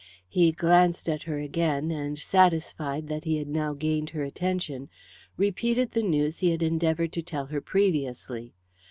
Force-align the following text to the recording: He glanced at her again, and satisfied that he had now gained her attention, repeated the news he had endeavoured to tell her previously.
He 0.27 0.51
glanced 0.51 1.07
at 1.07 1.21
her 1.29 1.37
again, 1.37 1.91
and 1.91 2.17
satisfied 2.17 3.07
that 3.07 3.23
he 3.25 3.37
had 3.37 3.47
now 3.47 3.75
gained 3.75 4.09
her 4.09 4.23
attention, 4.23 4.89
repeated 5.37 5.91
the 5.91 6.01
news 6.01 6.39
he 6.39 6.49
had 6.49 6.63
endeavoured 6.63 7.13
to 7.13 7.21
tell 7.21 7.45
her 7.45 7.61
previously. 7.61 8.55